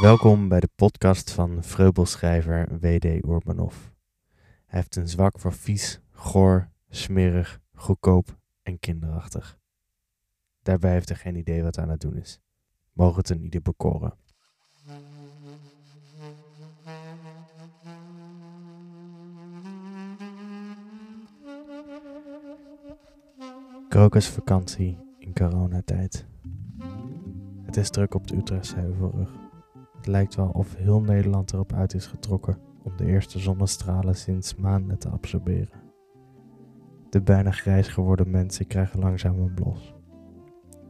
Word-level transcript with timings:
Welkom 0.00 0.48
bij 0.48 0.60
de 0.60 0.68
podcast 0.74 1.30
van 1.30 1.64
vreubelschrijver 1.64 2.78
W.D. 2.78 3.04
Urbanov. 3.04 3.74
Hij 4.66 4.80
heeft 4.80 4.96
een 4.96 5.08
zwak 5.08 5.38
voor 5.38 5.52
vies, 5.52 6.00
goor, 6.10 6.68
smerig, 6.88 7.60
goedkoop 7.74 8.38
en 8.62 8.78
kinderachtig. 8.78 9.58
Daarbij 10.62 10.92
heeft 10.92 11.08
hij 11.08 11.18
geen 11.18 11.36
idee 11.36 11.62
wat 11.62 11.74
hij 11.74 11.84
aan 11.84 11.90
het 11.90 12.00
doen 12.00 12.16
is. 12.16 12.40
Mogen 12.92 13.16
het 13.16 13.30
een 13.30 13.42
ieder 13.42 13.62
bekoren. 13.62 14.14
Krokusvakantie 23.88 24.98
in 25.18 25.34
coronatijd. 25.34 26.26
Het 27.62 27.76
is 27.76 27.90
druk 27.90 28.14
op 28.14 28.26
de 28.26 28.36
Utrechtse 28.36 28.76
Heuvelrug. 28.76 29.49
Het 30.00 30.08
lijkt 30.08 30.34
wel 30.34 30.48
of 30.48 30.76
heel 30.76 31.00
Nederland 31.00 31.52
erop 31.52 31.72
uit 31.72 31.94
is 31.94 32.06
getrokken 32.06 32.58
om 32.82 32.96
de 32.96 33.06
eerste 33.06 33.38
zonnestralen 33.38 34.16
sinds 34.16 34.54
maanden 34.54 34.98
te 34.98 35.08
absorberen. 35.08 35.80
De 37.10 37.22
bijna 37.22 37.50
grijs 37.50 37.88
geworden 37.88 38.30
mensen 38.30 38.66
krijgen 38.66 39.00
langzaam 39.00 39.38
een 39.38 39.54
blos. 39.54 39.94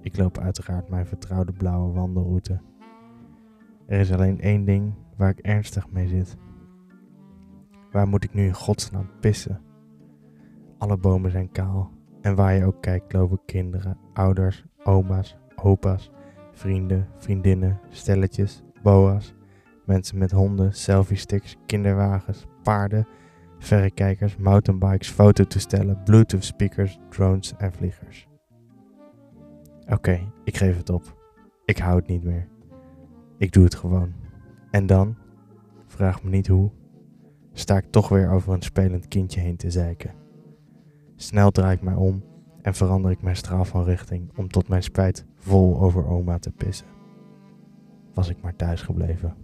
Ik 0.00 0.16
loop 0.16 0.38
uiteraard 0.38 0.88
mijn 0.88 1.06
vertrouwde 1.06 1.52
blauwe 1.52 1.92
wandelroute. 1.92 2.60
Er 3.86 4.00
is 4.00 4.12
alleen 4.12 4.40
één 4.40 4.64
ding 4.64 4.94
waar 5.16 5.30
ik 5.30 5.38
ernstig 5.38 5.90
mee 5.90 6.08
zit. 6.08 6.36
Waar 7.92 8.08
moet 8.08 8.24
ik 8.24 8.34
nu 8.34 8.44
in 8.44 8.54
godsnaam 8.54 9.10
pissen? 9.20 9.60
Alle 10.78 10.96
bomen 10.96 11.30
zijn 11.30 11.50
kaal 11.50 11.90
en 12.20 12.34
waar 12.34 12.54
je 12.54 12.64
ook 12.64 12.82
kijkt 12.82 13.12
lopen 13.12 13.40
kinderen, 13.46 13.98
ouders, 14.12 14.64
oma's, 14.84 15.36
opa's, 15.56 16.10
vrienden, 16.52 17.08
vriendinnen, 17.16 17.80
stelletjes, 17.90 18.64
boa's, 18.84 19.34
mensen 19.84 20.18
met 20.18 20.30
honden, 20.30 20.72
selfie-sticks, 20.72 21.56
kinderwagens, 21.66 22.46
paarden, 22.62 23.06
verrekijkers, 23.58 24.36
mountainbikes, 24.36 25.10
fototoestellen, 25.10 26.02
bluetooth 26.04 26.44
speakers, 26.44 26.98
drones 27.10 27.54
en 27.56 27.72
vliegers. 27.72 28.28
Oké, 29.88 30.32
ik 30.44 30.56
geef 30.56 30.76
het 30.76 30.90
op. 30.90 31.16
Ik 31.64 31.78
hou 31.78 31.96
het 31.96 32.06
niet 32.06 32.24
meer. 32.24 32.48
Ik 33.38 33.52
doe 33.52 33.64
het 33.64 33.74
gewoon. 33.74 34.12
En 34.70 34.86
dan, 34.86 35.16
vraag 35.86 36.22
me 36.22 36.30
niet 36.30 36.46
hoe, 36.46 36.70
sta 37.52 37.76
ik 37.76 37.90
toch 37.90 38.08
weer 38.08 38.30
over 38.30 38.52
een 38.52 38.62
spelend 38.62 39.08
kindje 39.08 39.40
heen 39.40 39.56
te 39.56 39.70
zeiken. 39.70 40.14
Snel 41.16 41.50
draai 41.50 41.74
ik 41.74 41.82
mij 41.82 41.94
om 41.94 42.24
en 42.62 42.74
verander 42.74 43.10
ik 43.10 43.22
mijn 43.22 43.36
straal 43.36 43.64
van 43.64 43.84
richting 43.84 44.30
om 44.36 44.48
tot 44.48 44.68
mijn 44.68 44.82
spijt 44.82 45.26
vol 45.36 45.80
over 45.80 46.06
oma 46.06 46.38
te 46.38 46.50
pissen 46.50 46.86
was 48.14 48.28
ik 48.28 48.36
maar 48.42 48.56
thuis 48.56 48.82
gebleven. 48.82 49.34